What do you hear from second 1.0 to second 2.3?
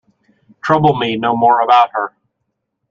no more about her.